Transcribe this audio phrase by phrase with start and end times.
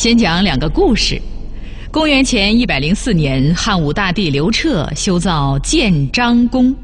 [0.00, 1.20] 先讲两个故事。
[1.90, 6.74] 公元前一百零四年，汉武大帝刘彻修造建章宫。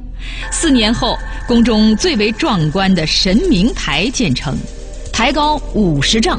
[0.52, 1.16] 四年后，
[1.48, 4.54] 宫中最为壮观的神明台建成，
[5.14, 6.38] 台高五十丈，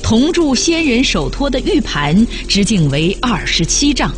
[0.00, 4.08] 铜铸仙人手托的玉盘直径为二十七丈，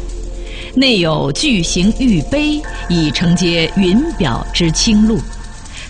[0.75, 2.61] 内有巨型玉杯，
[2.91, 5.19] 以承接云表之清露。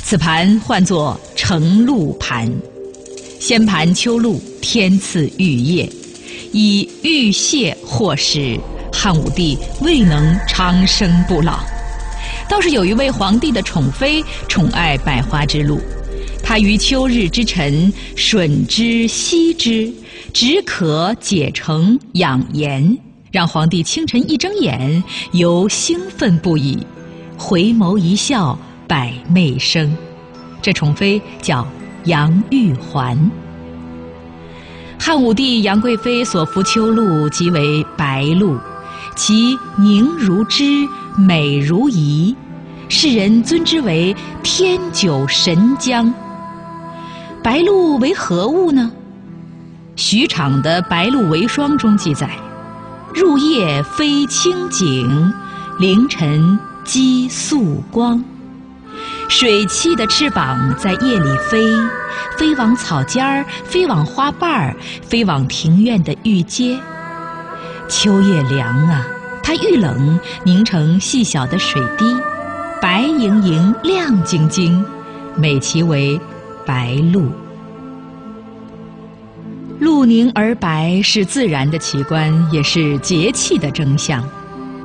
[0.05, 2.49] 此盘唤作承露盘。
[3.41, 5.90] 仙盘秋露，天赐玉叶。
[6.54, 8.57] 以玉屑祸使
[8.93, 11.58] 汉武帝未能长生不老，
[12.49, 15.81] 倒是有一位皇帝的宠妃宠爱百花之露，
[16.45, 19.93] 她于秋日之晨吮之吸之，
[20.32, 22.96] 止渴解成养颜，
[23.32, 26.79] 让皇帝清晨一睁眼犹兴奋不已，
[27.36, 29.93] 回眸一笑百媚生。
[30.62, 31.67] 这宠妃叫
[32.05, 33.19] 杨玉环。
[35.06, 38.59] 汉武帝杨贵妃所服秋露即为白露，
[39.15, 40.65] 其凝如脂，
[41.15, 42.34] 美如仪，
[42.89, 46.11] 世人尊之为天九神浆。
[47.42, 48.91] 白露为何物呢？
[49.95, 52.31] 许苌的《白露为霜》中记载：
[53.14, 55.31] 入夜飞清景，
[55.79, 58.25] 凌晨积素光。
[59.28, 61.67] 水汽的翅膀在夜里飞，
[62.36, 66.78] 飞往草尖儿，飞往花瓣儿，飞往庭院的玉阶。
[67.89, 69.05] 秋夜凉啊，
[69.42, 72.17] 它遇冷凝成细小的水滴，
[72.80, 74.84] 白莹莹、亮晶晶，
[75.36, 76.20] 美其为
[76.64, 77.27] 白露。
[79.80, 84.25] 露凝而白是自然的奇观，也是节气的征象。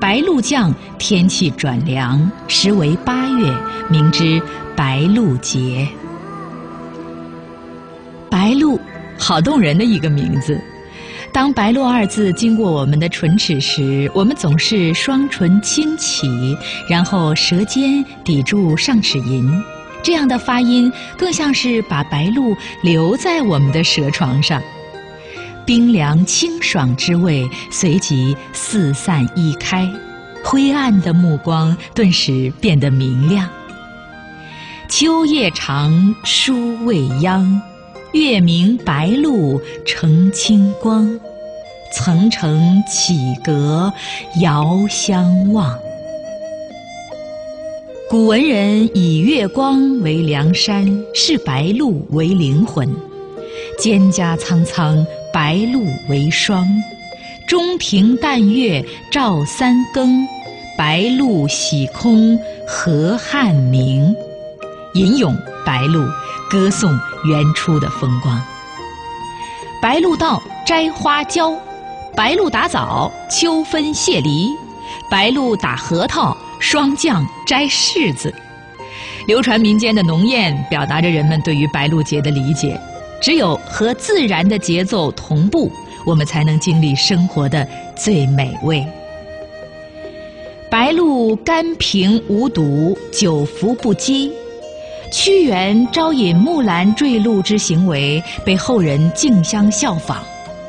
[0.02, 3.52] 白露降，天气转凉，时为八月，
[3.90, 4.42] 名之
[4.76, 5.88] 白露节。
[8.30, 8.80] 白露，
[9.18, 10.60] 好动人的一个名字。
[11.32, 16.58] 当“白露”二字经过我们的唇齿时，我们总是双唇轻启，
[16.90, 19.48] 然后舌尖抵住上齿龈，
[20.02, 24.62] 这样的发音更像是把白露留在我们的舌床上。
[25.68, 29.88] 冰凉清爽之味随即四散溢开，
[30.44, 33.50] 灰暗的目光顿时变得明亮。
[34.90, 37.62] 秋夜长，书未央，
[38.14, 41.20] 月明白露成清光，
[41.94, 43.14] 层层起
[43.44, 43.94] 阁，
[44.42, 45.78] 遥相望。
[48.10, 52.90] 古文人以月光为梁山，视白露为灵魂，
[53.80, 55.06] 蒹葭苍苍。
[55.32, 56.68] 白露为霜，
[57.50, 60.24] 中庭淡月照三更，
[60.78, 62.38] 白露洗空
[62.68, 64.16] 河汉明。
[64.94, 66.06] 吟咏白露，
[66.48, 66.88] 歌颂
[67.26, 68.40] 原初的风光。
[69.82, 71.52] 白露到，摘花椒；
[72.16, 74.50] 白露打枣，秋分谢梨；
[75.10, 78.32] 白露打核桃，霜降摘柿子。
[79.26, 82.80] 流传民间的农谚，表达着人们对于白露节的理解。
[83.20, 85.72] 只有和自然的节奏同步，
[86.06, 88.86] 我们才能经历生活的最美味。
[90.70, 94.32] 白露甘平无毒，久服不饥。
[95.12, 100.18] 屈原招引木兰坠露之行为，被后人竞相效仿，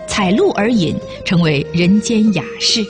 [0.07, 0.97] 采露而饮，
[1.27, 2.83] 成为人间雅事。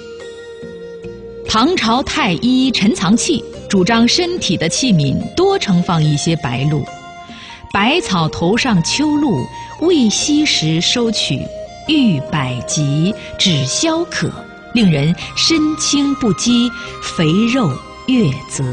[1.48, 6.84] 唐朝太医陈藏器主张身体的器皿多盛放一些白露。
[7.72, 9.44] 百草头上秋露，
[9.80, 11.40] 未息时收取，
[11.90, 14.30] 愈百疾，止消渴，
[14.74, 16.70] 令人身轻不饥，
[17.02, 17.68] 肥肉
[18.06, 18.64] 越泽。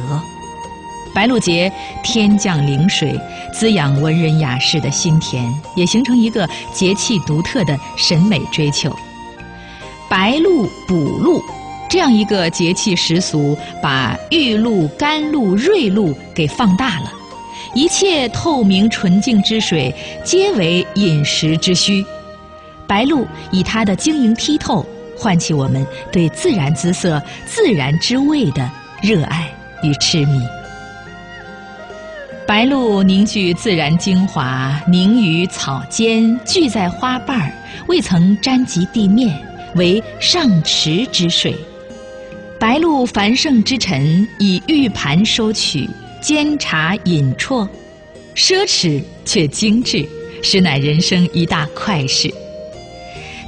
[1.16, 1.72] 白露节
[2.03, 3.19] 天降灵水，
[3.51, 8.95] 滋养文人雅士的心田，也形成一个节气独特的审美追求。
[10.07, 11.41] 白露补露，
[11.89, 17.11] 这样一个节气习俗，把玉露、甘露、瑞露给放大了。
[17.73, 19.91] 一切透明纯净之水，
[20.23, 22.05] 皆为饮食之需。
[22.87, 24.85] 白露以它的晶莹剔透，
[25.16, 28.69] 唤起我们对自然姿色、自然之味的
[29.01, 29.51] 热爱
[29.84, 30.41] 与痴迷。
[32.47, 37.51] 白露凝聚自然精华，凝于草间，聚在花瓣儿，
[37.87, 39.37] 未曾沾及地面，
[39.75, 41.53] 为上池之水。
[42.57, 45.89] 白露繁盛之晨，以玉盘收取。
[46.19, 47.67] 煎茶饮啜，
[48.35, 50.03] 奢侈却精致，
[50.41, 52.34] 实乃人生一大快事。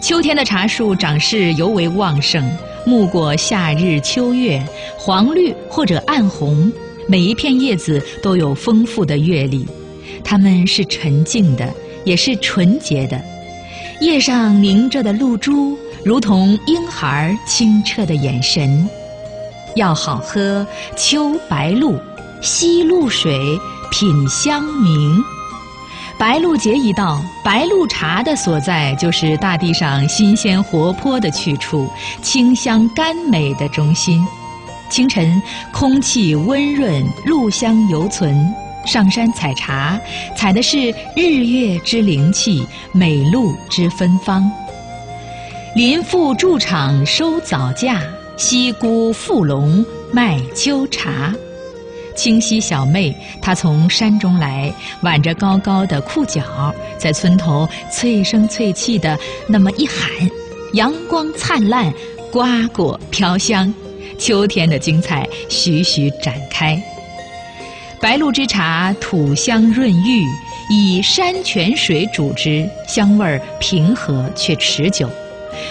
[0.02, 2.50] 秋天的茶树长势尤为旺盛，
[2.86, 4.64] 木过夏日秋月，
[4.98, 6.72] 黄绿或者暗红，
[7.06, 9.68] 每一片叶子都有丰富的阅历。
[10.24, 11.72] 它们是沉静的，
[12.06, 13.20] 也是纯洁的。
[14.00, 18.88] 叶上凝着的露珠，如同婴孩清澈的眼神。
[19.76, 20.66] 要好喝，
[20.96, 22.00] 秋白露，
[22.42, 23.38] 吸露水，
[23.92, 25.39] 品香茗。
[26.20, 31.90] 白露节一到，白露茶的所在就是大地上新鲜活泼的去处，
[32.22, 34.22] 清香甘美的中心。
[34.90, 38.54] 清晨，空气温润，露香犹存。
[38.86, 39.98] 上山采茶，
[40.36, 44.52] 采的是日月之灵气，美露之芬芳。
[45.74, 48.02] 林妇筑场收早价，
[48.36, 51.34] 西姑富龙卖秋茶。
[52.20, 54.70] 清溪小妹，她从山中来，
[55.04, 59.18] 挽着高高的裤脚，在村头脆声脆气的
[59.48, 60.10] 那么一喊，
[60.74, 61.94] 阳光灿烂，
[62.30, 63.74] 瓜果飘香，
[64.18, 66.78] 秋天的精彩徐徐展开。
[68.02, 70.26] 白露之茶土香润玉，
[70.70, 75.10] 以山泉水煮之，香味儿平和却持久，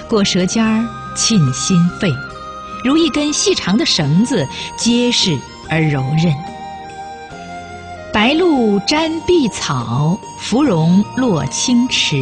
[0.09, 0.83] 过舌尖儿
[1.15, 2.09] 沁心肺，
[2.83, 4.49] 如一根细长的绳子，
[4.79, 5.37] 结实。
[5.69, 6.35] 而柔韧。
[8.13, 12.17] 白露沾碧草，芙蓉落清池。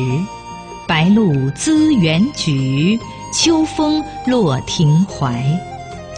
[0.87, 2.99] 白露滋园菊，
[3.33, 5.43] 秋风落庭槐。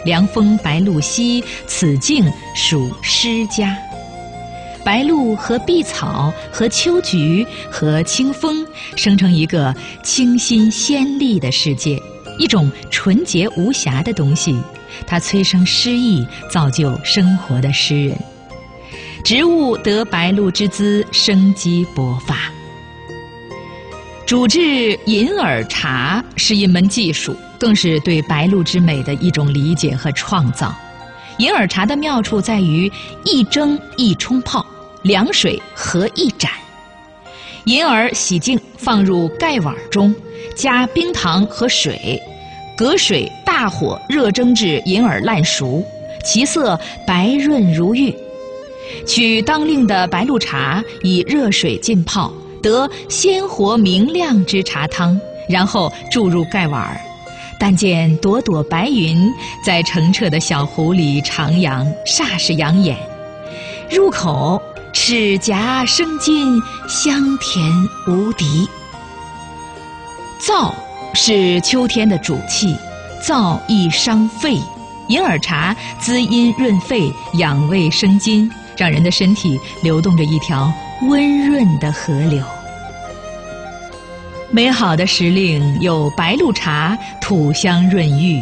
[0.05, 3.77] 凉风白露兮，此境属诗家。
[4.83, 8.65] 白露和碧草和秋菊和清风，
[8.95, 11.99] 生成一个清新鲜丽的世界，
[12.37, 14.57] 一种纯洁无瑕的东西。
[15.05, 18.17] 它催生诗意，造就生活的诗人。
[19.23, 22.51] 植物得白露之姿，生机勃发。
[24.25, 30.73] 煮制银耳茶是一门技术，更是对白露之美的一种理解和创造。
[31.39, 32.91] 银耳茶的妙处在于
[33.25, 34.65] 一蒸一冲泡，
[35.01, 36.51] 凉水合一盏。
[37.65, 40.13] 银耳洗净，放入盖碗中，
[40.55, 42.21] 加冰糖和水。
[42.77, 43.29] 隔水
[43.61, 45.83] 大火热蒸至银耳烂熟，
[46.23, 48.15] 其色白润如玉。
[49.05, 52.31] 取当令的白露茶，以热水浸泡，
[52.63, 55.19] 得鲜活明亮之茶汤，
[55.49, 57.01] 然后注入盖碗儿。
[57.59, 59.29] 但见朵朵白云
[59.61, 62.95] 在澄澈的小湖里徜徉，煞是养眼。
[63.91, 64.61] 入口
[64.93, 66.57] 齿颊生津，
[66.87, 67.69] 香甜
[68.07, 68.65] 无敌。
[70.41, 70.71] 燥。
[71.15, 72.75] 是秋天的主气，
[73.21, 74.57] 燥易伤肺。
[75.07, 80.71] 银耳茶滋阴润肺，养胃生津，让人的身体流动着一条
[81.09, 82.43] 温润的河流。
[84.51, 88.39] 美好的时令有白露茶，土香润玉；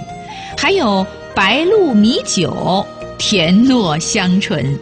[0.57, 2.85] 还有白露米酒，
[3.17, 4.77] 甜糯香醇。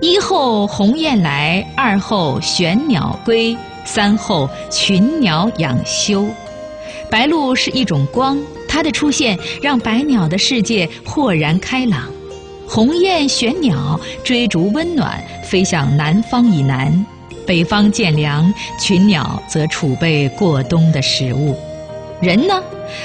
[0.00, 6.26] 一后鸿雁来，二后玄鸟归，三后群鸟养休。
[7.10, 8.38] 白露是一种光，
[8.76, 12.02] 它的出现让百鸟的世界豁然开朗。
[12.68, 16.92] 鸿雁、玄鸟追逐温暖，飞向南方以南；
[17.46, 21.56] 北方渐凉，群鸟则储备过冬的食物。
[22.20, 22.62] 人呢，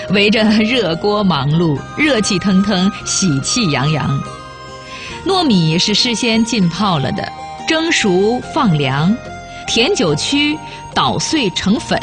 [0.10, 4.22] 围着热锅忙碌，热气腾腾，喜气洋洋。
[5.26, 7.32] 糯米是事先浸泡了的，
[7.66, 9.16] 蒸熟放凉，
[9.68, 10.58] 甜酒曲
[10.94, 11.98] 捣碎成粉。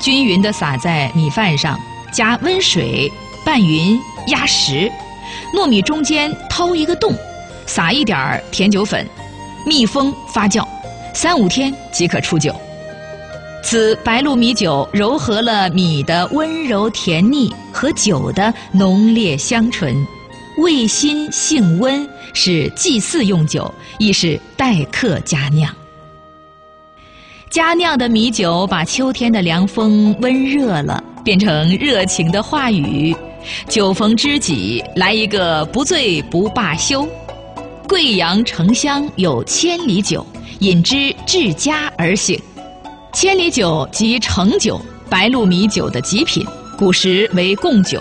[0.00, 1.78] 均匀地撒在米饭上，
[2.12, 3.10] 加温水
[3.44, 4.90] 拌匀压实。
[5.54, 7.14] 糯米中间掏一个洞，
[7.66, 9.06] 撒一点儿甜酒粉，
[9.66, 10.66] 密封发酵，
[11.14, 12.54] 三五天即可出酒。
[13.64, 19.94] 此白露米酒糅合了米的温柔甜腻和酒的浓烈香醇，
[20.58, 25.72] 味辛性温，是祭祀用酒，亦是待客佳酿。
[27.50, 33.14] 佳酿的米酒把秋天的凉风温热了，变成热情的话语。
[33.68, 37.06] 酒逢知己，来一个不醉不罢休。
[37.88, 40.24] 贵阳城乡有千里酒，
[40.60, 42.40] 饮之至佳而醒。
[43.12, 46.46] 千里酒即成酒，白露米酒的极品，
[46.78, 48.00] 古时为贡酒，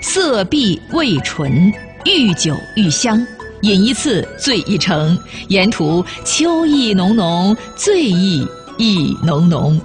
[0.00, 1.72] 色碧味醇，
[2.04, 3.24] 遇酒愈香。
[3.62, 8.46] 饮一次醉一程，沿途秋意浓浓，醉意。
[8.78, 9.78] 意浓浓，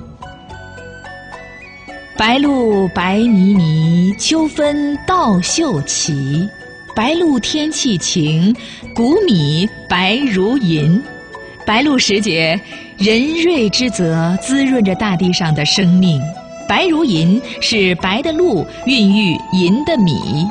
[2.18, 6.48] 白露白泥泥，秋分稻秀齐。
[6.96, 8.56] 白露天气晴，
[8.96, 11.02] 谷米白如银。
[11.66, 12.58] 白露时节，
[12.98, 16.22] 仁瑞之泽滋润着大地上的生命。
[16.70, 20.48] 白如银是白的露孕育银的米。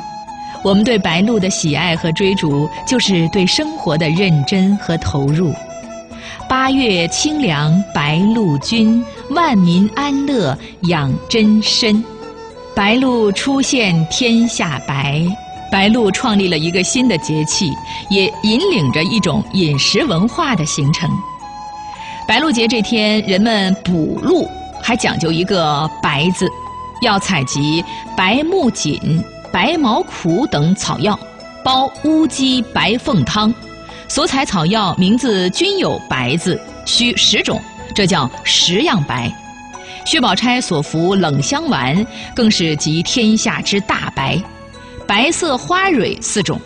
[0.63, 5.51] 我们对白露的喜爱和追逐，就是对生活的认真和投入。
[6.57, 12.01] 八月清凉白露君，万民安乐养真身。
[12.73, 15.21] 白露出现天下白，
[15.69, 17.69] 白露创立了一个新的节气，
[18.09, 21.09] 也引领着一种饮食文化的形成。
[22.25, 24.49] 白露节这天，人们捕鹿
[24.81, 26.47] 还讲究一个“白”字，
[27.01, 27.83] 要采集
[28.15, 28.97] 白木槿、
[29.51, 31.19] 白毛苦等草药，
[31.65, 33.53] 煲乌鸡白凤汤。
[34.15, 37.61] 所采草药名字均有“白”字，需十种，
[37.93, 39.29] 这叫十样白。
[40.05, 41.93] 薛宝钗所服冷香丸，
[42.33, 44.41] 更是集天下之大白。
[45.05, 46.57] 白色花蕊四种：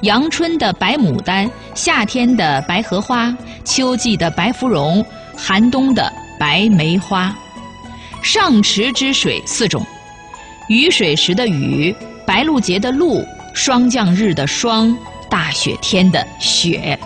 [0.00, 3.32] 阳春的白牡丹，夏天的白荷花，
[3.64, 7.32] 秋季的白芙蓉，寒冬的白梅花。
[8.24, 9.86] 上池之水四种：
[10.68, 11.94] 雨水时的雨，
[12.26, 13.24] 白露节的露，
[13.54, 14.92] 霜降日的霜，
[15.28, 16.98] 大雪天的雪。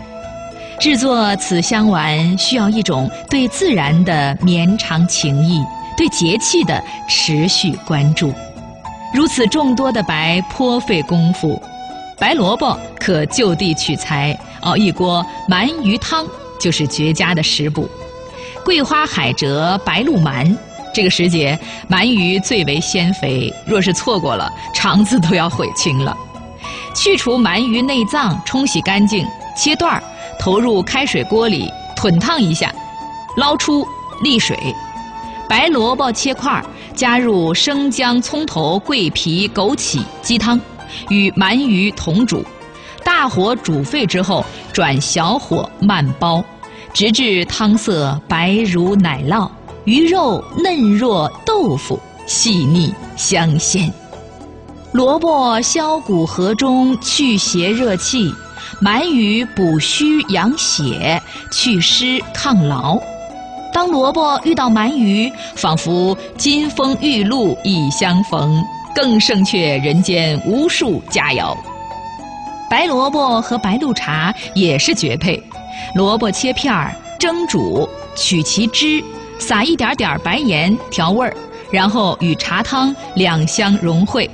[0.80, 5.64] 制作此香丸需要一种对自然的绵长情谊，
[5.96, 8.34] 对节气的持续关注。
[9.14, 11.62] 如此众多的白颇费功夫，
[12.18, 16.26] 白萝卜可就地取材，熬一锅鳗鱼汤
[16.58, 17.88] 就是绝佳的食补。
[18.64, 20.56] 桂花海蜇白露鳗，
[20.94, 26.16] 这个时节鳗鱼最为鲜肥，若是错过了，肠子都要悔青了。
[27.02, 30.00] 去除鳗鱼内脏，冲洗干净，切段儿。
[30.38, 31.68] 投入开水锅里
[32.00, 32.72] 滚烫一下，
[33.36, 33.84] 捞出
[34.22, 34.56] 沥水，
[35.48, 40.60] 白萝卜切块儿加入生姜、葱头、桂皮、枸杞、鸡汤，
[41.08, 42.44] 与鳗鱼同煮，
[43.02, 46.40] 大火煮沸之后转小火慢煲，
[46.92, 49.50] 直至汤色白如奶酪，
[49.86, 53.92] 鱼肉嫩若豆腐，细腻香鲜。
[54.92, 58.30] 萝卜消谷和中，去邪热气。
[58.82, 61.20] 鳗鱼补虚养血、
[61.50, 63.00] 祛湿抗劳。
[63.72, 68.62] 当萝卜遇到鳗鱼，仿佛金风玉露一相逢，
[68.94, 71.56] 更胜却人间无数佳肴。
[72.68, 75.42] 白萝卜和白露茶也是绝配。
[75.94, 79.02] 萝卜切片儿，蒸煮，取其汁，
[79.38, 81.34] 撒一点点白盐调味儿，
[81.70, 84.30] 然后与茶汤两相融汇，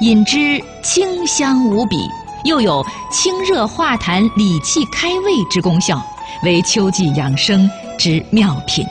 [0.00, 1.96] 饮之清香无比。
[2.44, 6.02] 又有清热化痰、理气开胃之功效，
[6.42, 8.82] 为秋季养生之妙品。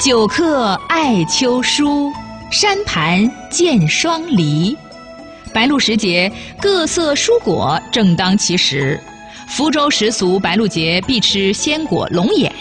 [0.00, 2.12] 久客爱秋书，
[2.50, 4.76] 山盘见霜梨。
[5.54, 9.00] 白露时节，各色蔬果正当其时。
[9.46, 12.52] 福州时俗，白露节必吃鲜果龙眼，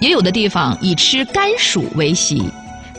[0.00, 2.48] 也有的地方以吃甘薯为习。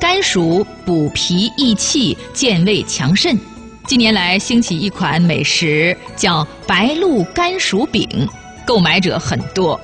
[0.04, 3.40] 甘薯补脾益气，健胃强肾。
[3.88, 8.28] 近年来兴起一款美食，叫白露甘薯饼，
[8.66, 9.80] 购买者很多。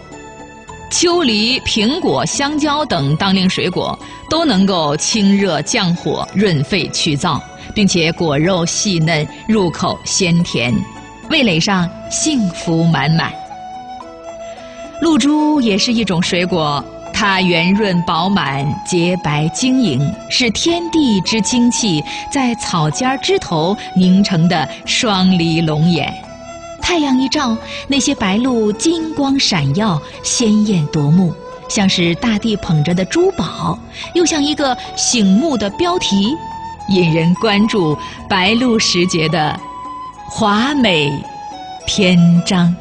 [0.91, 3.97] 秋梨、苹果、香蕉等当令水果
[4.29, 7.39] 都能够清热降火、润肺去燥，
[7.73, 10.75] 并且果肉细嫩，入口鲜甜，
[11.29, 13.31] 味蕾上幸福满满。
[15.01, 16.83] 露珠也是一种水果。
[17.19, 19.99] 它圆润饱满、洁白晶莹，
[20.29, 26.13] 是天地之精气在草尖枝头凝成的双离龙眼。
[26.81, 27.57] 太阳一照，
[27.89, 31.33] 那些白露金光闪耀、鲜艳夺目，
[31.67, 33.77] 像是大地捧着的珠宝，
[34.13, 36.33] 又像一个醒目的标题，
[36.87, 37.97] 引人关注
[38.29, 39.59] 白露时节的
[40.29, 41.11] 华美
[41.85, 42.73] 篇章。